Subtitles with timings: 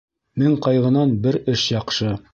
[0.43, 2.17] Мең ҡайғынан бер эш яҡшы.